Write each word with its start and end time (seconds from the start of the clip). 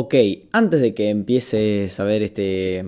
Ok, 0.00 0.14
antes 0.52 0.80
de 0.80 0.94
que 0.94 1.08
empieces 1.10 1.98
a 1.98 2.04
ver 2.04 2.22
este, 2.22 2.84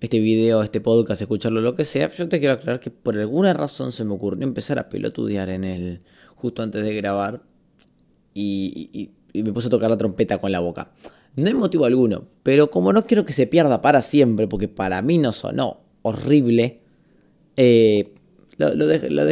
este 0.00 0.18
video, 0.18 0.62
este 0.62 0.80
podcast, 0.80 1.22
escucharlo, 1.22 1.60
lo 1.60 1.76
que 1.76 1.84
sea, 1.84 2.08
yo 2.10 2.28
te 2.28 2.40
quiero 2.40 2.54
aclarar 2.54 2.80
que 2.80 2.90
por 2.90 3.16
alguna 3.16 3.52
razón 3.54 3.92
se 3.92 4.04
me 4.04 4.14
ocurrió 4.14 4.42
empezar 4.44 4.78
a 4.80 4.88
pelotudear 4.88 5.50
en 5.50 5.62
el 5.62 6.00
justo 6.34 6.62
antes 6.62 6.84
de 6.84 6.94
grabar 6.96 7.42
y, 8.34 8.90
y- 8.92 9.42
me 9.42 9.52
puse 9.52 9.68
a 9.68 9.70
tocar 9.70 9.88
la 9.88 9.96
trompeta 9.96 10.38
con 10.38 10.50
la 10.52 10.58
boca. 10.60 10.90
No 11.36 11.46
hay 11.46 11.54
motivo 11.54 11.84
alguno, 11.84 12.26
pero 12.42 12.70
como 12.70 12.92
no 12.92 13.06
quiero 13.06 13.24
que 13.24 13.32
se 13.32 13.46
pierda 13.46 13.80
para 13.80 14.02
siempre, 14.02 14.48
porque 14.48 14.68
para 14.68 15.00
mí 15.00 15.18
no 15.18 15.32
sonó 15.32 15.80
horrible, 16.02 16.80
eh, 17.56 18.12
lo, 18.58 18.86
dejé, 18.86 19.10
lo 19.10 19.22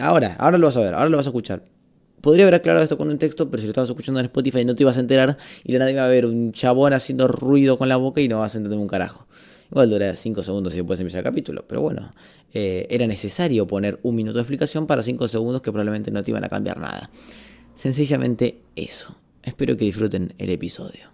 ahora, 0.00 0.36
ahora 0.38 0.58
lo 0.58 0.66
vas 0.68 0.76
a 0.76 0.80
ver, 0.80 0.94
ahora 0.94 1.08
lo 1.10 1.16
vas 1.16 1.26
a 1.26 1.30
escuchar. 1.30 1.73
Podría 2.24 2.44
haber 2.46 2.54
aclarado 2.54 2.82
esto 2.82 2.96
con 2.96 3.10
un 3.10 3.18
texto, 3.18 3.50
pero 3.50 3.60
si 3.60 3.66
lo 3.66 3.72
estabas 3.72 3.90
escuchando 3.90 4.18
en 4.18 4.24
Spotify 4.24 4.64
no 4.64 4.74
te 4.74 4.82
ibas 4.82 4.96
a 4.96 5.00
enterar 5.00 5.36
y 5.62 5.72
la 5.72 5.80
nada 5.80 5.90
iba 5.90 6.04
a 6.06 6.08
ver 6.08 6.24
un 6.24 6.52
chabón 6.52 6.94
haciendo 6.94 7.28
ruido 7.28 7.76
con 7.76 7.90
la 7.90 7.98
boca 7.98 8.22
y 8.22 8.28
no 8.28 8.38
vas 8.38 8.54
a 8.54 8.56
entender 8.56 8.78
un 8.78 8.88
carajo. 8.88 9.26
Igual 9.70 9.90
dura 9.90 10.14
5 10.14 10.42
segundos 10.42 10.72
y 10.72 10.78
después 10.78 10.98
empieza 11.00 11.18
el 11.18 11.24
capítulo, 11.24 11.66
pero 11.68 11.82
bueno, 11.82 12.14
eh, 12.54 12.86
era 12.88 13.06
necesario 13.06 13.66
poner 13.66 14.00
un 14.02 14.14
minuto 14.14 14.38
de 14.38 14.40
explicación 14.40 14.86
para 14.86 15.02
5 15.02 15.28
segundos 15.28 15.60
que 15.60 15.70
probablemente 15.70 16.10
no 16.10 16.24
te 16.24 16.30
iban 16.30 16.44
a 16.44 16.48
cambiar 16.48 16.78
nada. 16.78 17.10
Sencillamente 17.74 18.62
eso. 18.74 19.18
Espero 19.42 19.76
que 19.76 19.84
disfruten 19.84 20.32
el 20.38 20.48
episodio. 20.48 21.13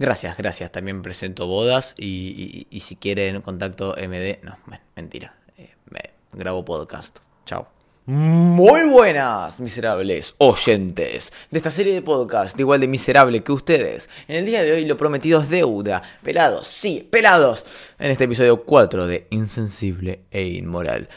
Gracias, 0.00 0.34
gracias. 0.38 0.72
También 0.72 1.02
presento 1.02 1.46
bodas 1.46 1.94
y, 1.98 2.66
si 2.80 2.96
quieren 2.96 3.42
contacto 3.42 3.94
MD. 3.98 4.38
No, 4.42 4.56
mentira. 4.96 5.34
Eh, 5.58 5.74
me- 5.90 6.14
grabo 6.32 6.64
podcast. 6.64 7.18
Chao. 7.44 7.68
Muy 8.06 8.88
buenas, 8.88 9.60
miserables 9.60 10.34
oyentes 10.38 11.34
de 11.50 11.58
esta 11.58 11.70
serie 11.70 11.92
de 11.92 12.00
podcast, 12.00 12.58
igual 12.58 12.80
de 12.80 12.88
miserable 12.88 13.42
que 13.44 13.52
ustedes. 13.52 14.08
En 14.26 14.36
el 14.36 14.46
día 14.46 14.62
de 14.62 14.72
hoy 14.72 14.86
lo 14.86 14.96
prometido 14.96 15.38
es 15.42 15.50
deuda. 15.50 16.02
Pelados, 16.22 16.66
sí, 16.66 17.06
pelados. 17.10 17.66
En 17.98 18.10
este 18.10 18.24
episodio 18.24 18.64
4 18.64 19.06
de 19.06 19.26
Insensible 19.28 20.22
e 20.30 20.44
Inmoral. 20.44 21.10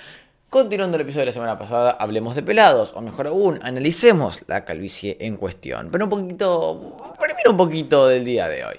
Continuando 0.49 0.97
el 0.97 1.01
episodio 1.01 1.21
de 1.21 1.25
la 1.27 1.31
semana 1.33 1.57
pasada, 1.57 1.89
hablemos 1.99 2.35
de 2.35 2.43
pelados, 2.43 2.93
o 2.95 3.01
mejor 3.01 3.25
aún, 3.25 3.59
analicemos 3.63 4.43
la 4.45 4.65
calvicie 4.65 5.17
en 5.19 5.35
cuestión. 5.37 5.89
Pero 5.91 6.03
un 6.03 6.09
poquito, 6.11 7.15
un 7.49 7.57
poquito 7.57 8.07
del 8.07 8.25
día 8.25 8.47
de 8.47 8.65
hoy. 8.65 8.75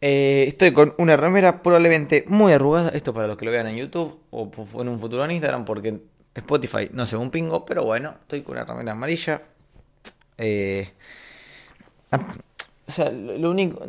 Eh, 0.00 0.44
estoy 0.48 0.72
con 0.72 0.94
una 0.98 1.16
remera 1.16 1.62
probablemente 1.62 2.24
muy 2.28 2.52
arrugada, 2.52 2.90
esto 2.90 3.14
para 3.14 3.26
los 3.26 3.36
que 3.36 3.44
lo 3.44 3.50
vean 3.50 3.68
en 3.68 3.76
YouTube 3.76 4.18
o 4.30 4.50
en 4.80 4.88
un 4.88 5.00
futuro 5.00 5.24
en 5.24 5.30
Instagram, 5.30 5.64
porque 5.64 6.00
Spotify 6.34 6.90
no 6.92 7.06
ve 7.06 7.16
un 7.16 7.30
pingo, 7.30 7.64
pero 7.64 7.84
bueno, 7.84 8.14
estoy 8.20 8.42
con 8.42 8.56
una 8.56 8.64
remera 8.64 8.92
amarilla. 8.92 9.42
Eh, 10.36 10.90
ah, 12.10 12.20
o 12.86 12.92
sea, 12.92 13.10
lo 13.10 13.50
único, 13.50 13.82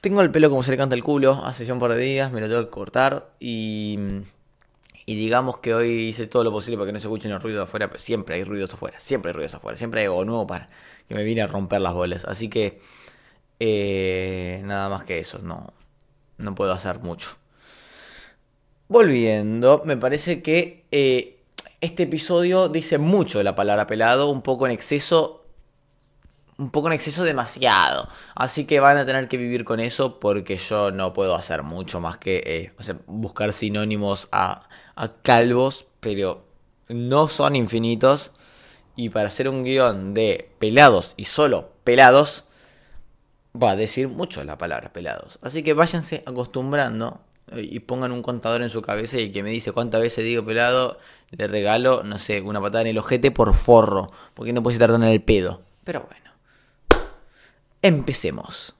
tengo 0.00 0.22
el 0.22 0.30
pelo 0.30 0.48
como 0.48 0.62
se 0.62 0.70
le 0.70 0.76
canta 0.76 0.94
el 0.94 1.04
culo, 1.04 1.44
hace 1.44 1.66
ya 1.66 1.74
un 1.74 1.80
par 1.80 1.92
de 1.92 2.00
días, 2.00 2.32
me 2.32 2.40
lo 2.40 2.48
tengo 2.48 2.64
que 2.64 2.70
cortar 2.70 3.30
y... 3.40 3.98
Y 5.06 5.16
digamos 5.16 5.58
que 5.58 5.74
hoy 5.74 6.08
hice 6.08 6.26
todo 6.26 6.44
lo 6.44 6.50
posible 6.50 6.78
para 6.78 6.86
que 6.86 6.92
no 6.94 6.98
se 6.98 7.08
escuchen 7.08 7.30
los 7.30 7.42
ruidos 7.42 7.64
afuera, 7.64 7.88
pero 7.88 8.00
siempre 8.00 8.36
hay 8.36 8.44
ruidos 8.44 8.72
afuera, 8.72 8.98
siempre 9.00 9.30
hay 9.30 9.34
ruidos 9.34 9.52
afuera, 9.52 9.76
siempre 9.76 10.00
hay 10.00 10.06
algo 10.06 10.24
nuevo 10.24 10.46
para 10.46 10.70
que 11.06 11.14
me 11.14 11.22
viene 11.24 11.42
a 11.42 11.46
romper 11.46 11.82
las 11.82 11.92
bolas. 11.92 12.24
Así 12.24 12.48
que 12.48 12.80
eh, 13.66 14.60
nada 14.62 14.90
más 14.90 15.04
que 15.04 15.18
eso, 15.18 15.38
no, 15.38 15.72
no 16.36 16.54
puedo 16.54 16.72
hacer 16.72 16.98
mucho. 16.98 17.30
Volviendo, 18.88 19.80
me 19.86 19.96
parece 19.96 20.42
que 20.42 20.84
eh, 20.92 21.40
este 21.80 22.02
episodio 22.02 22.68
dice 22.68 22.98
mucho 22.98 23.38
de 23.38 23.44
la 23.44 23.54
palabra 23.54 23.86
pelado, 23.86 24.28
un 24.28 24.42
poco 24.42 24.66
en 24.66 24.72
exceso 24.72 25.46
un 26.58 26.70
poco 26.70 26.88
en 26.88 26.92
exceso 26.92 27.24
demasiado. 27.24 28.06
Así 28.34 28.66
que 28.66 28.80
van 28.80 28.98
a 28.98 29.06
tener 29.06 29.28
que 29.28 29.38
vivir 29.38 29.64
con 29.64 29.80
eso 29.80 30.20
porque 30.20 30.58
yo 30.58 30.90
no 30.90 31.14
puedo 31.14 31.34
hacer 31.34 31.62
mucho 31.62 32.00
más 32.00 32.18
que 32.18 32.42
eh, 32.44 32.72
buscar 33.06 33.54
sinónimos 33.54 34.28
a, 34.30 34.68
a 34.94 35.12
calvos, 35.22 35.86
pero 36.00 36.44
no 36.88 37.28
son 37.28 37.56
infinitos. 37.56 38.32
Y 38.94 39.08
para 39.08 39.28
hacer 39.28 39.48
un 39.48 39.64
guion 39.64 40.12
de 40.12 40.50
pelados 40.58 41.14
y 41.16 41.24
solo 41.24 41.70
pelados, 41.82 42.44
va 43.60 43.70
a 43.70 43.76
decir 43.76 44.08
mucho 44.08 44.42
la 44.44 44.58
palabra 44.58 44.92
pelados. 44.92 45.38
Así 45.42 45.62
que 45.62 45.72
váyanse 45.72 46.22
acostumbrando 46.26 47.20
eh, 47.52 47.62
y 47.62 47.80
pongan 47.80 48.12
un 48.12 48.22
contador 48.22 48.62
en 48.62 48.70
su 48.70 48.82
cabeza 48.82 49.18
y 49.18 49.30
que 49.30 49.42
me 49.42 49.50
dice 49.50 49.72
cuántas 49.72 50.00
veces 50.00 50.24
digo 50.24 50.44
pelado, 50.44 50.98
le 51.30 51.46
regalo, 51.46 52.02
no 52.02 52.18
sé, 52.18 52.40
una 52.40 52.60
patada 52.60 52.82
en 52.82 52.88
el 52.88 52.98
ojete 52.98 53.30
por 53.30 53.54
forro, 53.54 54.10
porque 54.34 54.52
no 54.52 54.62
puedes 54.62 54.80
estar 54.80 54.94
en 54.94 55.02
el 55.04 55.22
pedo. 55.22 55.62
Pero 55.84 56.06
bueno. 56.08 56.24
Empecemos. 57.82 58.74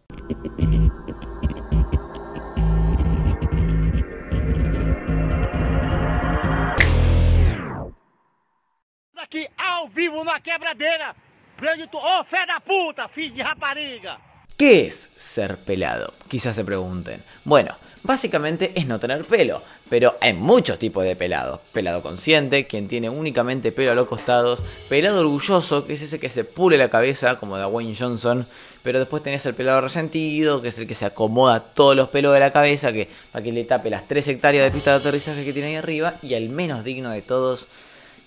aqui 9.35 9.49
ao 9.57 9.89
vivo 9.89 10.23
na 10.23 10.39
quebradeira. 10.39 11.15
Grande 11.57 11.87
tu... 11.89 11.99
Fé 12.27 12.47
da 12.47 12.61
puta, 12.61 13.09
filho 13.09 13.35
de 13.35 13.43
rapariga. 13.43 14.34
¿Qué 14.57 14.87
es 14.87 15.09
ser 15.17 15.57
pelado? 15.57 16.15
Quizás 16.29 16.55
se 16.55 16.65
pregunten. 16.65 17.25
Bueno, 17.45 17.75
básicamente 18.05 18.71
es 18.77 18.87
no 18.87 19.01
tener 19.01 19.25
pelo, 19.25 19.61
pero 19.89 20.15
hay 20.21 20.33
muchos 20.33 20.79
tipos 20.79 21.03
de 21.03 21.17
pelado. 21.17 21.61
Pelado 21.73 22.05
consciente, 22.05 22.65
quien 22.69 22.87
tiene 22.87 23.11
únicamente 23.11 23.73
pelo 23.73 23.91
a 23.91 23.95
los 23.97 24.07
costados. 24.07 24.63
Pelado 24.89 25.21
orgulloso, 25.21 25.85
que 25.85 25.95
es 25.95 26.03
ese 26.03 26.21
que 26.21 26.31
se 26.31 26.45
pule 26.45 26.79
la 26.79 26.89
cabeza, 26.89 27.37
como 27.41 27.57
de 27.57 27.67
Wayne 27.67 27.97
Johnson. 27.99 28.47
Pero 28.85 29.01
después 29.01 29.25
tenés 29.25 29.45
el 29.45 29.55
pelado 29.55 29.81
resentido, 29.81 30.63
que 30.63 30.69
es 30.69 30.79
el 30.79 30.87
que 30.87 30.95
se 30.95 31.07
acomoda 31.07 31.59
todos 31.59 31.97
los 31.97 32.09
pelos 32.11 32.33
de 32.33 32.39
la 32.39 32.53
cabeza, 32.53 32.93
que 32.93 33.09
para 33.33 33.43
que 33.43 33.51
le 33.51 33.65
tape 33.65 33.91
las 33.91 34.07
3 34.07 34.29
hectáreas 34.29 34.65
de 34.65 34.71
pista 34.71 34.93
de 34.93 34.99
aterrizaje 34.99 35.45
que 35.45 35.53
tiene 35.53 35.71
ahí 35.71 35.75
arriba. 35.75 36.15
Y 36.23 36.35
el 36.35 36.49
menos 36.49 36.85
digno 36.85 37.11
de 37.11 37.23
todos, 37.23 37.67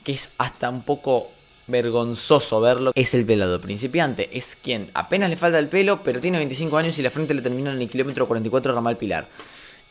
que 0.04 0.12
es 0.12 0.32
hasta 0.38 0.70
un 0.70 0.82
poco 0.82 1.32
vergonzoso 1.68 2.62
verlo, 2.62 2.92
es 2.96 3.14
el 3.14 3.26
pelado 3.26 3.60
principiante. 3.60 4.30
Es 4.32 4.58
quien 4.62 4.90
apenas 4.94 5.30
le 5.30 5.38
falta 5.38 5.60
el 5.60 5.68
pelo, 5.68 6.02
pero 6.04 6.20
tiene 6.20 6.38
25 6.38 6.78
años 6.78 6.98
y 6.98 7.02
la 7.02 7.12
frente 7.12 7.34
le 7.34 7.42
termina 7.42 7.72
en 7.72 7.82
el 7.82 7.90
kilómetro 7.90 8.28
44 8.28 8.74
ramal 8.74 8.98
pilar. 8.98 9.28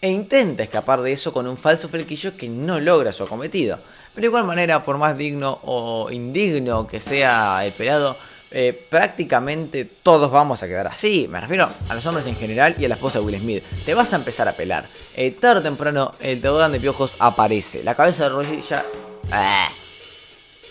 E 0.00 0.10
intenta 0.10 0.62
escapar 0.62 1.00
de 1.00 1.12
eso 1.12 1.32
con 1.32 1.46
un 1.46 1.56
falso 1.56 1.88
flequillo 1.88 2.36
que 2.36 2.48
no 2.48 2.80
logra 2.80 3.12
su 3.12 3.22
acometido. 3.22 3.78
Pero 4.14 4.22
de 4.22 4.26
igual 4.26 4.44
manera, 4.44 4.84
por 4.84 4.98
más 4.98 5.16
digno 5.16 5.58
o 5.64 6.10
indigno 6.10 6.86
que 6.86 7.00
sea 7.00 7.64
el 7.64 7.72
pelado, 7.72 8.16
eh, 8.50 8.78
prácticamente 8.88 9.84
todos 9.84 10.30
vamos 10.30 10.62
a 10.62 10.68
quedar 10.68 10.86
así. 10.86 11.26
Me 11.28 11.40
refiero 11.40 11.70
a 11.88 11.94
los 11.94 12.04
hombres 12.04 12.26
en 12.26 12.36
general 12.36 12.76
y 12.78 12.84
a 12.84 12.88
la 12.88 12.94
esposa 12.96 13.18
de 13.18 13.24
Will 13.24 13.40
Smith. 13.40 13.64
Te 13.84 13.94
vas 13.94 14.12
a 14.12 14.16
empezar 14.16 14.46
a 14.48 14.52
pelar. 14.52 14.84
Eh, 15.16 15.30
tarde 15.32 15.60
o 15.60 15.62
temprano, 15.62 16.12
el 16.20 16.42
tobogán 16.42 16.72
de 16.72 16.80
piojos 16.80 17.16
aparece. 17.18 17.82
La 17.82 17.94
cabeza 17.94 18.24
de 18.24 18.28
rodilla. 18.30 18.84
¡Ah! 19.32 19.68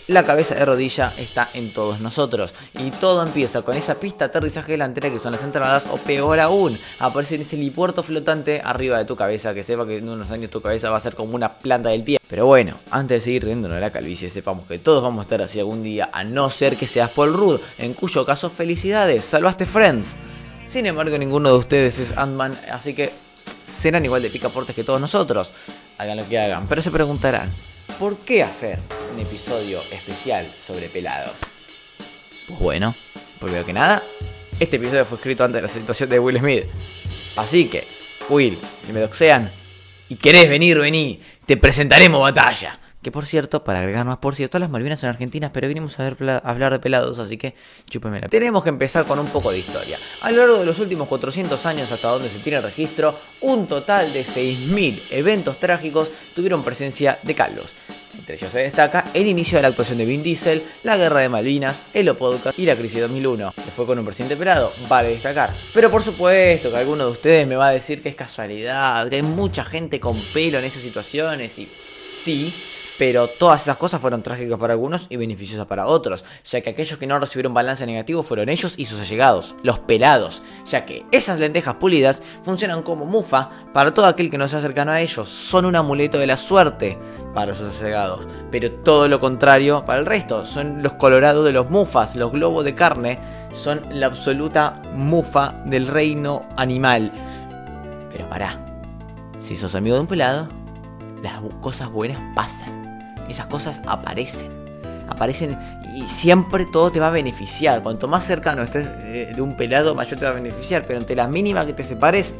La 0.07 0.23
cabeza 0.23 0.53
de 0.53 0.63
rodilla 0.65 1.11
está 1.17 1.49
en 1.55 1.71
todos 1.71 1.99
nosotros. 1.99 2.53
Y 2.77 2.91
todo 2.91 3.23
empieza 3.23 3.63
con 3.63 3.75
esa 3.75 3.95
pista 3.95 4.25
de 4.25 4.29
aterrizaje 4.29 4.73
delantera 4.73 5.09
que 5.09 5.17
son 5.17 5.31
las 5.31 5.43
entradas, 5.43 5.87
o 5.89 5.97
peor 5.97 6.39
aún, 6.39 6.77
aparece 6.99 7.37
ese 7.37 7.55
helipuerto 7.55 8.03
flotante 8.03 8.61
arriba 8.63 8.99
de 8.99 9.05
tu 9.05 9.15
cabeza, 9.15 9.55
que 9.55 9.63
sepa 9.63 9.87
que 9.87 9.97
en 9.97 10.07
unos 10.07 10.29
años 10.29 10.51
tu 10.51 10.61
cabeza 10.61 10.91
va 10.91 10.97
a 10.97 10.99
ser 10.99 11.15
como 11.15 11.33
una 11.33 11.57
planta 11.57 11.89
del 11.89 12.03
pie. 12.03 12.19
Pero 12.29 12.45
bueno, 12.45 12.77
antes 12.91 13.17
de 13.17 13.25
seguir 13.25 13.45
riéndonos 13.45 13.77
de 13.77 13.81
la 13.81 13.89
calvicie, 13.89 14.29
sepamos 14.29 14.67
que 14.67 14.77
todos 14.77 15.01
vamos 15.01 15.21
a 15.21 15.23
estar 15.23 15.41
así 15.41 15.59
algún 15.59 15.81
día, 15.81 16.11
a 16.13 16.23
no 16.23 16.51
ser 16.51 16.77
que 16.77 16.85
seas 16.85 17.09
Paul 17.09 17.33
Rudd, 17.33 17.61
en 17.79 17.95
cuyo 17.95 18.23
caso 18.27 18.51
felicidades, 18.51 19.25
salvaste 19.25 19.65
Friends. 19.65 20.17
Sin 20.67 20.85
embargo, 20.85 21.17
ninguno 21.17 21.49
de 21.49 21.57
ustedes 21.57 21.97
es 21.97 22.15
Ant-Man, 22.15 22.55
así 22.71 22.93
que 22.93 23.11
serán 23.63 24.05
igual 24.05 24.21
de 24.21 24.29
picaportes 24.29 24.75
que 24.75 24.83
todos 24.83 25.01
nosotros. 25.01 25.51
Hagan 25.97 26.17
lo 26.17 26.29
que 26.29 26.37
hagan, 26.37 26.67
pero 26.67 26.83
se 26.83 26.91
preguntarán, 26.91 27.49
¿por 27.97 28.17
qué 28.17 28.43
hacer 28.43 28.77
un 29.15 29.21
episodio 29.21 29.81
especial 29.91 30.45
sobre 30.59 30.89
pelados? 30.89 31.39
Pues 32.47 32.59
bueno, 32.59 32.93
primero 33.39 33.65
que 33.65 33.71
nada, 33.71 34.03
este 34.59 34.75
episodio 34.75 35.05
fue 35.05 35.17
escrito 35.17 35.45
antes 35.45 35.55
de 35.55 35.61
la 35.61 35.73
situación 35.73 36.09
de 36.09 36.19
Will 36.19 36.37
Smith. 36.37 36.65
Así 37.37 37.67
que, 37.69 37.87
Will, 38.29 38.57
si 38.85 38.91
me 38.91 38.99
doxean 38.99 39.51
y 40.09 40.17
querés 40.17 40.49
venir, 40.49 40.77
vení, 40.79 41.21
te 41.45 41.55
presentaremos 41.55 42.21
batalla. 42.21 42.77
Que 43.01 43.11
por 43.11 43.25
cierto, 43.25 43.63
para 43.63 43.79
agregar 43.79 44.03
más, 44.05 44.17
por 44.17 44.35
cierto, 44.35 44.57
las 44.59 44.69
Malvinas 44.69 44.99
son 44.99 45.09
argentinas, 45.09 45.51
pero 45.53 45.67
vinimos 45.67 45.97
a, 45.99 46.03
ver 46.09 46.17
a 46.29 46.37
hablar 46.39 46.73
de 46.73 46.79
pelados, 46.79 47.19
así 47.19 47.37
que 47.37 47.53
chúpemela. 47.87 48.27
Tenemos 48.27 48.63
que 48.63 48.69
empezar 48.69 49.05
con 49.05 49.19
un 49.19 49.27
poco 49.27 49.51
de 49.51 49.59
historia. 49.59 49.97
A 50.23 50.31
lo 50.31 50.37
largo 50.37 50.57
de 50.57 50.65
los 50.65 50.79
últimos 50.79 51.07
400 51.07 51.65
años, 51.67 51.91
hasta 51.91 52.09
donde 52.09 52.29
se 52.29 52.39
tiene 52.39 52.59
registro, 52.61 53.17
un 53.41 53.67
total 53.67 54.11
de 54.11 54.25
6.000 54.25 55.03
eventos 55.11 55.59
trágicos 55.59 56.11
tuvieron 56.33 56.63
presencia 56.63 57.19
de 57.21 57.35
calvos. 57.35 57.75
Entre 58.25 58.37
ellos 58.37 58.51
se 58.51 58.61
destaca 58.61 59.05
el 59.13 59.27
inicio 59.27 59.59
de 59.59 59.61
la 59.61 59.67
actuación 59.67 59.99
de 59.99 60.05
Vin 60.05 60.23
Diesel, 60.23 60.63
la 60.81 60.97
guerra 60.97 61.19
de 61.19 61.29
Malvinas, 61.29 61.83
el 61.93 62.11
Podcast 62.15 62.57
y 62.57 62.65
la 62.65 62.75
crisis 62.75 62.95
de 62.95 63.01
2001, 63.01 63.53
que 63.53 63.69
fue 63.69 63.85
con 63.85 63.99
un 63.99 64.05
presidente 64.05 64.35
pelado, 64.35 64.73
vale 64.89 65.09
destacar. 65.09 65.53
Pero 65.71 65.91
por 65.91 66.01
supuesto 66.01 66.71
que 66.71 66.77
alguno 66.77 67.05
de 67.05 67.11
ustedes 67.11 67.45
me 67.45 67.55
va 67.55 67.67
a 67.67 67.71
decir 67.71 68.01
que 68.01 68.09
es 68.09 68.15
casualidad, 68.15 69.07
que 69.09 69.17
hay 69.17 69.21
mucha 69.21 69.63
gente 69.63 69.99
con 69.99 70.19
pelo 70.33 70.57
en 70.57 70.65
esas 70.65 70.81
situaciones 70.81 71.59
y 71.59 71.69
sí, 72.23 72.51
pero 72.97 73.27
todas 73.27 73.63
esas 73.63 73.77
cosas 73.77 74.01
fueron 74.01 74.23
trágicas 74.23 74.57
para 74.57 74.73
algunos 74.73 75.07
y 75.09 75.17
beneficiosas 75.17 75.65
para 75.65 75.87
otros, 75.87 76.23
ya 76.45 76.61
que 76.61 76.69
aquellos 76.69 76.97
que 76.97 77.07
no 77.07 77.19
recibieron 77.19 77.53
balance 77.53 77.85
negativo 77.85 78.23
fueron 78.23 78.49
ellos 78.49 78.75
y 78.77 78.85
sus 78.85 78.99
allegados, 78.99 79.55
los 79.63 79.79
pelados, 79.79 80.41
ya 80.65 80.85
que 80.85 81.05
esas 81.11 81.39
lentejas 81.39 81.75
pulidas 81.75 82.21
funcionan 82.43 82.83
como 82.83 83.05
mufa 83.05 83.49
para 83.73 83.93
todo 83.93 84.05
aquel 84.05 84.29
que 84.29 84.37
no 84.37 84.47
sea 84.47 84.61
cercano 84.61 84.91
a 84.91 85.01
ellos, 85.01 85.27
son 85.27 85.65
un 85.65 85.75
amuleto 85.75 86.17
de 86.17 86.27
la 86.27 86.37
suerte 86.37 86.97
para 87.33 87.55
sus 87.55 87.81
allegados, 87.81 88.27
pero 88.51 88.71
todo 88.71 89.07
lo 89.07 89.19
contrario 89.19 89.83
para 89.85 89.99
el 89.99 90.05
resto, 90.05 90.45
son 90.45 90.81
los 90.81 90.93
colorados 90.93 91.43
de 91.45 91.51
los 91.51 91.69
mufas, 91.69 92.15
los 92.15 92.31
globos 92.31 92.63
de 92.63 92.75
carne, 92.75 93.19
son 93.53 93.81
la 93.91 94.07
absoluta 94.07 94.81
mufa 94.93 95.53
del 95.65 95.87
reino 95.87 96.43
animal. 96.57 97.11
Pero 98.11 98.29
pará, 98.29 98.59
si 99.41 99.57
sos 99.57 99.75
amigo 99.75 99.95
de 99.95 100.01
un 100.01 100.07
pelado, 100.07 100.47
las 101.25 101.41
cosas 101.61 101.89
buenas 101.89 102.19
pasan 102.33 102.85
esas 103.29 103.47
cosas 103.47 103.81
aparecen. 103.85 104.49
Aparecen 105.07 105.57
y 105.95 106.07
siempre 106.07 106.65
todo 106.65 106.91
te 106.91 106.99
va 106.99 107.07
a 107.07 107.11
beneficiar. 107.11 107.81
Cuanto 107.83 108.07
más 108.07 108.25
cercano 108.25 108.63
estés 108.63 108.87
eh, 109.03 109.31
de 109.35 109.41
un 109.41 109.55
pelado, 109.55 109.95
mayor 109.95 110.19
te 110.19 110.25
va 110.25 110.31
a 110.31 110.35
beneficiar. 110.35 110.83
Pero 110.85 110.99
ante 110.99 111.15
la 111.15 111.27
mínima 111.27 111.65
que 111.65 111.73
te 111.73 111.83
separes, 111.83 112.33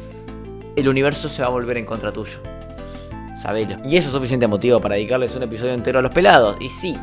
el 0.74 0.88
universo 0.88 1.28
se 1.28 1.42
va 1.42 1.48
a 1.48 1.50
volver 1.50 1.76
en 1.76 1.86
contra 1.86 2.12
tuyo. 2.12 2.38
Sabelo. 3.36 3.76
Y 3.84 3.96
eso 3.96 4.08
es 4.08 4.14
suficiente 4.14 4.46
motivo 4.46 4.80
para 4.80 4.94
dedicarles 4.94 5.34
un 5.36 5.42
episodio 5.42 5.74
entero 5.74 5.98
a 5.98 6.02
los 6.02 6.12
pelados. 6.12 6.56
Y 6.60 6.68
sí, 6.68 6.96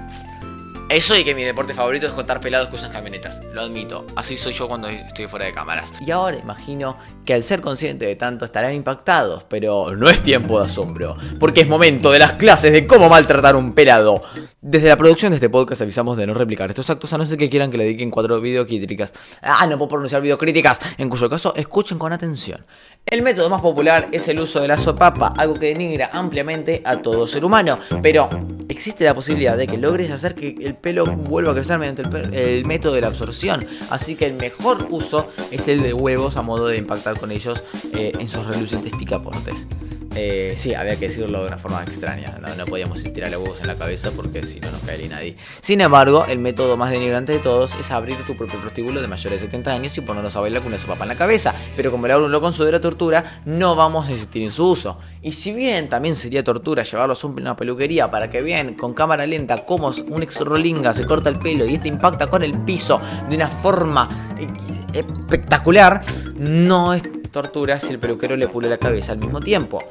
eso 0.94 1.18
y 1.18 1.24
que 1.24 1.34
mi 1.34 1.44
deporte 1.44 1.74
favorito 1.74 2.06
es 2.06 2.14
contar 2.14 2.40
pelados 2.40 2.70
que 2.70 2.76
usan 2.76 2.92
camionetas, 2.92 3.40
lo 3.54 3.62
admito. 3.62 4.06
Así 4.16 4.38
soy 4.38 4.54
yo 4.54 4.68
cuando 4.68 4.88
estoy 4.88 5.26
fuera 5.26 5.46
de 5.46 5.52
cámaras. 5.52 5.92
Y 6.06 6.12
ahora 6.12 6.38
imagino 6.38 6.98
que 7.26 7.34
al 7.34 7.44
ser 7.44 7.62
consciente 7.62 8.06
de 8.06 8.16
tanto 8.16 8.46
estarán 8.46 8.74
impactados, 8.74 9.44
pero 9.46 9.96
no 9.96 10.10
es 10.10 10.22
tiempo 10.22 10.60
de 10.60 10.66
asombro, 10.66 11.16
porque 11.40 11.62
es 11.62 11.68
momento 11.68 12.12
de 12.12 12.20
las 12.20 12.34
clases 12.34 12.74
de 12.74 12.86
cómo 12.86 13.10
maltratar 13.10 13.56
un 13.56 13.74
pelado. 13.74 14.22
Desde 14.62 14.90
la 14.90 14.98
producción 14.98 15.32
de 15.32 15.38
este 15.38 15.50
podcast 15.50 15.82
avisamos 15.82 16.16
de 16.18 16.28
no 16.28 16.34
replicar 16.34 16.70
estos 16.70 16.90
actos 16.90 17.12
a 17.14 17.18
no 17.18 17.26
ser 17.26 17.38
que 17.38 17.50
quieran 17.50 17.72
que 17.72 17.78
le 17.78 17.86
dediquen 17.86 18.12
cuatro 18.12 18.40
videocríticas. 18.40 19.14
Ah, 19.42 19.66
no 19.68 19.78
puedo 19.78 19.90
pronunciar 19.90 20.22
videocríticas, 20.22 20.80
en 20.98 21.10
cuyo 21.10 21.30
caso 21.30 21.54
escuchen 21.56 21.98
con 21.98 22.14
atención. 22.14 22.64
El 23.06 23.22
método 23.22 23.50
más 23.50 23.62
popular 23.62 24.10
es 24.12 24.28
el 24.28 24.40
uso 24.40 24.62
de 24.62 24.68
la 24.68 24.78
sopapa, 24.78 25.34
algo 25.38 25.56
que 25.56 25.68
denigra 25.68 26.10
ampliamente 26.14 26.82
a 26.86 27.02
todo 27.02 27.28
ser 27.28 27.44
humano, 27.44 27.78
pero 28.02 28.30
existe 28.70 29.04
la 29.04 29.14
posibilidad 29.14 29.58
de 29.58 29.68
que 29.68 29.78
logres 29.78 30.12
hacer 30.12 30.36
que 30.36 30.56
el 30.62 30.76
pelo 30.84 31.06
vuelva 31.06 31.52
a 31.52 31.56
crecer 31.56 31.80
mediante 31.80 32.04
el, 32.34 32.66
método 32.66 32.94
de 32.94 33.02
la 33.02 33.08
absorción. 33.08 33.66
Así 33.90 34.16
que 34.16 34.26
el 34.26 34.34
mejor 34.34 34.88
uso 34.90 35.30
es 35.50 35.68
el 35.70 35.82
de 35.82 35.94
huevos 35.94 36.36
a 36.36 36.42
modo 36.42 36.68
de 36.68 36.78
impactar 36.78 37.18
con 37.18 37.32
ellos 37.32 37.64
eh, 37.96 38.12
en 38.20 38.28
sus 38.28 38.46
relucientes 38.46 38.94
picaportes. 38.98 39.66
Eh, 40.16 40.54
sí, 40.58 40.74
había 40.74 40.96
que 40.96 41.08
decirlo 41.08 41.42
de 41.42 41.48
una 41.48 41.58
forma 41.58 41.84
extraña. 41.84 42.38
No, 42.58 42.66
podíamos 42.66 43.04
tirarle 43.04 43.38
huevos 43.38 43.60
en 43.62 43.68
la 43.68 43.76
cabeza 43.76 44.12
porque 44.16 44.46
si 44.46 44.60
no 44.60 44.72
nos 44.72 44.82
caería 44.82 45.10
nadie. 45.10 45.36
Sin 45.62 45.82
embargo, 45.82 46.26
el 46.28 46.40
método 46.40 46.78
más 46.78 46.92
denigrante 46.92 47.32
de 47.32 47.40
todos 47.40 47.76
es 47.80 47.92
abrir 47.92 48.24
tu 48.26 48.36
propio 48.36 48.60
prostíbulo 48.60 49.02
de 49.02 49.08
mayores 49.08 49.42
de 49.42 49.48
70 49.48 49.72
años 49.72 49.98
y 49.98 50.02
ponerlos 50.02 50.36
a 50.36 50.42
bailar 50.42 50.62
con 50.62 50.72
una 50.72 50.82
sopapa 50.82 51.04
en 51.04 51.10
la 51.10 51.16
cabeza. 51.16 51.54
Pero 51.76 51.92
como 51.92 52.06
el 52.06 52.14
lo 52.14 52.42
considera 52.42 52.80
tortura, 52.80 53.42
no 53.46 53.76
vamos 53.76 54.08
a 54.08 54.12
insistir 54.12 54.44
en 54.44 54.52
su 54.52 54.68
uso. 54.68 55.00
Y 55.22 55.32
si 55.32 55.54
bien 55.54 55.90
también 55.90 56.16
sería 56.16 56.44
tortura 56.44 56.84
llevarlos 56.84 57.24
a 57.24 57.28
una 57.28 57.56
peluquería 57.56 58.12
para 58.12 58.30
que 58.30 58.42
vean 58.42 58.76
con 58.76 58.94
cámara 58.94 59.26
lenta 59.26 59.66
cómo 59.66 59.94
un 60.10 60.22
ex 60.22 60.40
rolinga 60.42 60.94
se 60.94 61.06
corta 61.06 61.30
el 61.30 61.40
pelo 61.40 61.66
y 61.66 61.76
este 61.76 61.88
impacta 61.88 62.28
con 62.28 62.44
el 62.44 62.58
piso 62.60 63.00
de 63.30 63.36
una 63.36 63.48
forma 63.48 64.10
espectacular, 64.94 66.02
no 66.36 66.94
es 66.94 67.04
tortura 67.32 67.80
si 67.80 67.92
el 67.92 68.00
peluquero 68.00 68.36
le 68.36 68.48
pule 68.48 68.70
la 68.70 68.78
cabeza 68.78 69.12
al 69.12 69.18
mismo 69.18 69.42
tiempo. 69.42 69.84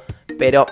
Pero 0.43 0.67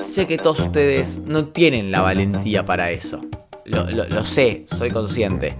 sé 0.00 0.28
que 0.28 0.38
todos 0.38 0.60
ustedes 0.60 1.18
no 1.18 1.48
tienen 1.48 1.90
la 1.90 2.00
valentía 2.00 2.64
para 2.64 2.92
eso. 2.92 3.20
Lo, 3.64 4.24
sé, 4.24 4.66
soy 4.78 4.92
consciente. 4.92 5.56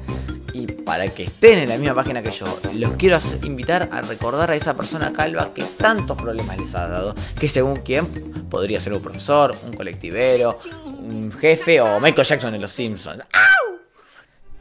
Y 0.53 0.69
para 0.69 1.09
que 1.09 1.25
estén 1.25 1.59
en 1.59 1.69
la 1.69 1.77
misma 1.77 1.97
página 1.97 2.23
que 2.23 2.31
yo, 2.31 2.47
los 2.75 2.93
quiero 2.93 3.19
invitar 3.43 3.89
a 3.91 4.03
recordar 4.03 4.53
a 4.53 4.55
esa 4.55 4.77
persona 4.77 5.13
calva 5.13 5.53
que 5.53 5.65
tantos 5.65 6.17
problemas 6.17 6.61
les 6.61 6.77
ha 6.77 6.87
dado. 6.87 7.17
Que 7.37 7.49
según 7.49 7.79
quién, 7.79 8.07
podría 8.49 8.79
ser 8.79 8.93
un 8.93 9.03
profesor, 9.03 9.53
un 9.67 9.73
colectivero, 9.73 10.61
un 10.85 11.33
jefe 11.33 11.81
o 11.81 11.99
Michael 11.99 12.29
Jackson 12.29 12.55
en 12.55 12.61
Los 12.61 12.71
Simpsons. 12.71 13.25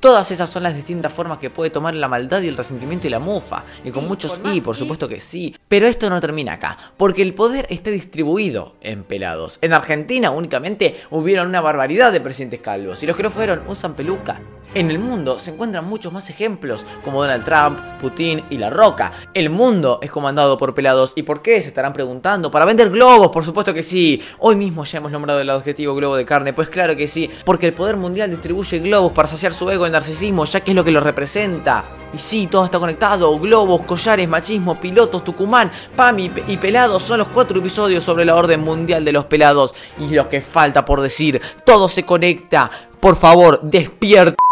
Todas 0.04 0.32
esas 0.32 0.50
son 0.50 0.64
las 0.64 0.76
distintas 0.76 1.14
formas 1.14 1.38
que 1.38 1.50
puede 1.50 1.70
tomar 1.70 1.96
la 1.96 2.10
maldad 2.10 2.42
y 2.42 2.50
el 2.50 2.58
resentimiento 2.58 3.08
y 3.08 3.10
la 3.10 3.20
mufa. 3.20 3.64
Y 3.86 3.92
con 3.92 4.06
muchos 4.06 4.38
y, 4.52 4.60
por 4.60 4.76
supuesto 4.76 5.08
que 5.08 5.22
sí. 5.22 5.56
Pero 5.70 5.88
esto 5.88 6.10
no 6.10 6.20
termina 6.20 6.52
acá, 6.52 6.78
porque 6.98 7.22
el 7.22 7.34
poder 7.34 7.66
está 7.70 7.90
distribuido 7.90 8.76
en 8.82 9.06
pelados. 9.06 9.60
En 9.62 9.72
Argentina 9.72 10.30
únicamente 10.30 11.00
hubieron 11.10 11.48
una 11.48 11.62
barbaridad 11.62 12.12
de 12.12 12.20
presidentes 12.20 12.60
calvos. 12.60 13.02
Y 13.02 13.06
los 13.06 13.16
que 13.16 13.24
no 13.24 13.32
fueron 13.32 13.64
usan 13.66 13.96
peluca. 13.96 14.42
En 14.76 14.90
el 14.90 14.98
mundo 14.98 15.38
se 15.38 15.52
encuentran 15.52 15.86
muchos 15.86 16.12
más 16.12 16.32
ejemplos, 16.32 16.84
como 17.06 17.22
Donald 17.22 17.46
Trump, 17.46 17.80
Putin 18.02 18.44
y 18.50 18.58
La 18.58 18.72
Roca. 18.72 19.12
El 19.36 19.52
mundo 19.52 20.00
es 20.02 20.10
comandado 20.10 20.58
por 20.58 20.74
pelados. 20.74 21.14
¿Y 21.16 21.22
por 21.22 21.44
qué? 21.44 21.62
Se 21.62 21.68
estarán 21.68 21.94
preguntando. 21.94 22.50
¿Para 22.50 22.66
vender 22.66 22.90
globos? 22.90 23.30
Por 23.30 23.46
supuesto 23.46 23.72
que 23.72 23.84
sí. 23.84 24.20
Hoy 24.40 24.56
mismo 24.56 24.84
ya 24.84 24.98
hemos 24.98 25.12
nombrado 25.12 25.42
el 25.42 25.50
objetivo 25.52 25.94
globo 25.94 26.16
de 26.16 26.26
carne. 26.26 26.54
Pues 26.54 26.70
claro 26.70 26.96
que 26.96 27.08
sí, 27.08 27.30
porque 27.46 27.68
el 27.68 27.76
poder 27.76 27.98
mundial 27.98 28.32
distribuye 28.32 28.80
globos 28.80 29.12
para 29.12 29.28
saciar 29.28 29.54
su 29.54 29.70
ego 29.70 29.86
en 29.86 29.92
narcisismo, 29.92 30.44
ya 30.46 30.62
que 30.62 30.72
es 30.72 30.76
lo 30.76 30.84
que 30.84 30.90
lo 30.90 31.02
representa. 31.02 31.86
Y 32.12 32.18
sí, 32.18 32.48
todo 32.48 32.66
está 32.66 32.80
conectado. 32.80 33.38
Globos, 33.38 33.84
collares, 33.84 34.28
machismo, 34.28 34.82
pilotos, 34.82 35.24
Tucumán, 35.24 35.72
PAMI 35.96 36.32
y 36.48 36.58
pelados 36.58 37.04
son 37.04 37.20
los 37.20 37.28
cuatro 37.28 37.60
episodios 37.60 38.04
sobre 38.04 38.26
la 38.26 38.36
orden 38.36 38.62
mundial 38.62 39.06
de 39.06 39.12
los 39.12 39.26
pelados. 39.26 39.76
Y 40.00 40.16
lo 40.16 40.28
que 40.30 40.42
falta 40.42 40.84
por 40.84 41.00
decir, 41.00 41.40
todo 41.64 41.88
se 41.88 42.04
conecta. 42.04 42.72
Por 43.00 43.18
favor, 43.18 43.60
despierta. 43.62 44.43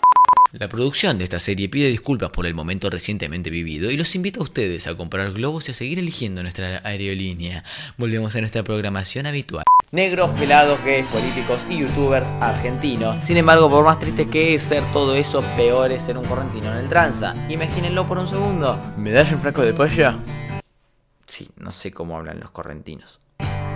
La 0.53 0.67
producción 0.67 1.17
de 1.17 1.23
esta 1.23 1.39
serie 1.39 1.69
pide 1.69 1.87
disculpas 1.87 2.29
por 2.29 2.45
el 2.45 2.53
momento 2.53 2.89
recientemente 2.89 3.49
vivido 3.49 3.89
y 3.89 3.95
los 3.95 4.15
invita 4.15 4.41
a 4.41 4.43
ustedes 4.43 4.85
a 4.85 4.97
comprar 4.97 5.31
globos 5.31 5.69
y 5.69 5.71
a 5.71 5.73
seguir 5.73 5.97
eligiendo 5.97 6.41
nuestra 6.41 6.81
aerolínea. 6.83 7.63
Volvemos 7.95 8.35
a 8.35 8.41
nuestra 8.41 8.61
programación 8.61 9.27
habitual. 9.27 9.63
Negros, 9.91 10.29
pelados, 10.37 10.77
gays, 10.83 11.05
políticos 11.05 11.61
y 11.69 11.77
youtubers 11.77 12.33
argentinos. 12.41 13.15
Sin 13.25 13.37
embargo, 13.37 13.69
por 13.69 13.85
más 13.85 13.97
triste 13.99 14.27
que 14.27 14.53
es 14.53 14.63
ser 14.63 14.83
todo 14.91 15.15
eso, 15.15 15.41
peor 15.55 15.93
es 15.93 16.01
ser 16.01 16.17
un 16.17 16.25
correntino 16.25 16.69
en 16.73 16.79
el 16.79 16.89
tranza. 16.89 17.33
Imagínenlo 17.47 18.05
por 18.05 18.17
un 18.17 18.27
segundo. 18.27 18.77
¿Me 18.97 19.11
das 19.11 19.31
un 19.31 19.39
flaco 19.39 19.61
de 19.61 19.73
pollo? 19.73 20.15
Sí, 21.27 21.47
no 21.55 21.71
sé 21.71 21.91
cómo 21.91 22.17
hablan 22.17 22.41
los 22.41 22.51
correntinos. 22.51 23.21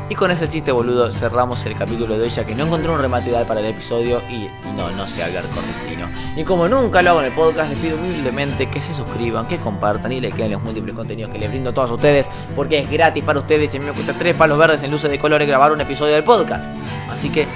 Y 0.07 0.13
con 0.15 0.29
ese 0.29 0.47
chiste 0.47 0.71
boludo 0.71 1.11
cerramos 1.11 1.65
el 1.65 1.75
capítulo 1.75 2.15
de 2.15 2.23
hoy 2.23 2.29
ya 2.29 2.45
que 2.45 2.53
no 2.53 2.65
encontré 2.65 2.91
un 2.91 2.99
remate 2.99 3.29
ideal 3.29 3.45
para 3.45 3.59
el 3.59 3.65
episodio 3.65 4.21
y 4.29 4.47
no, 4.77 4.91
no 4.91 5.07
sé 5.07 5.23
hablar 5.23 5.43
correntino. 5.45 6.07
Y 6.35 6.43
como 6.43 6.67
nunca 6.67 7.01
lo 7.01 7.11
hago 7.11 7.19
en 7.21 7.25
el 7.27 7.31
podcast, 7.31 7.71
les 7.71 7.79
pido 7.79 7.97
humildemente 7.97 8.69
que 8.69 8.81
se 8.81 8.93
suscriban, 8.93 9.47
que 9.47 9.57
compartan 9.57 10.11
y 10.11 10.21
le 10.21 10.31
queden 10.31 10.51
los 10.51 10.61
múltiples 10.61 10.93
contenidos 10.93 11.31
que 11.31 11.39
les 11.39 11.49
brindo 11.49 11.71
a 11.71 11.73
todos 11.73 11.89
ustedes 11.89 12.27
porque 12.55 12.79
es 12.79 12.89
gratis 12.89 13.23
para 13.23 13.39
ustedes 13.39 13.73
y 13.73 13.77
a 13.77 13.79
mí 13.79 13.87
me 13.87 13.93
cuesta 13.93 14.13
tres 14.13 14.35
palos 14.35 14.59
verdes 14.59 14.83
en 14.83 14.91
luces 14.91 15.09
de 15.09 15.17
colores 15.17 15.47
grabar 15.47 15.71
un 15.71 15.81
episodio 15.81 16.13
del 16.13 16.23
podcast. 16.23 16.67
Así 17.09 17.29
que 17.29 17.47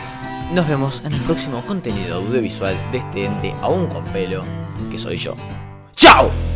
nos 0.52 0.68
vemos 0.68 1.04
en 1.06 1.14
el 1.14 1.22
próximo 1.22 1.64
contenido 1.68 2.16
audiovisual 2.16 2.76
de 2.92 2.98
este 2.98 3.26
ente 3.26 3.54
aún 3.62 3.88
con 3.88 4.04
pelo, 4.06 4.44
que 4.90 4.98
soy 4.98 5.18
yo. 5.18 5.36
¡Chao! 5.96 6.49